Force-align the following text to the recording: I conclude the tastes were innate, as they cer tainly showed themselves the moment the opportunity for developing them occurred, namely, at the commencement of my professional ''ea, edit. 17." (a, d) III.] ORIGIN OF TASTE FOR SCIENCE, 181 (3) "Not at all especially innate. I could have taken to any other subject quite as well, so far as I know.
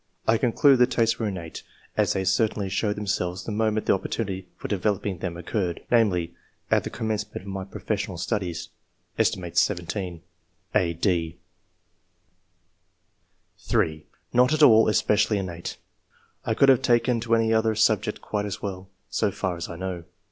I 0.27 0.39
conclude 0.39 0.79
the 0.79 0.87
tastes 0.87 1.19
were 1.19 1.27
innate, 1.27 1.61
as 1.95 2.13
they 2.13 2.23
cer 2.23 2.47
tainly 2.47 2.71
showed 2.71 2.95
themselves 2.95 3.43
the 3.43 3.51
moment 3.51 3.85
the 3.85 3.93
opportunity 3.93 4.47
for 4.57 4.67
developing 4.67 5.19
them 5.19 5.37
occurred, 5.37 5.83
namely, 5.91 6.33
at 6.71 6.83
the 6.83 6.89
commencement 6.89 7.39
of 7.43 7.47
my 7.47 7.63
professional 7.65 8.17
''ea, 8.17 8.69
edit. 9.19 9.55
17." 9.59 10.23
(a, 10.73 10.93
d) 10.95 11.09
III.] 11.11 11.17
ORIGIN 11.19 11.29
OF 13.61 13.61
TASTE 13.61 13.69
FOR 13.69 13.85
SCIENCE, 13.85 14.05
181 14.07 14.07
(3) 14.07 14.07
"Not 14.33 14.53
at 14.53 14.63
all 14.63 14.89
especially 14.89 15.37
innate. 15.37 15.77
I 16.45 16.55
could 16.55 16.69
have 16.69 16.81
taken 16.81 17.19
to 17.19 17.35
any 17.35 17.53
other 17.53 17.75
subject 17.75 18.21
quite 18.21 18.47
as 18.47 18.59
well, 18.59 18.89
so 19.07 19.29
far 19.29 19.55
as 19.55 19.69
I 19.69 19.75
know. 19.75 20.05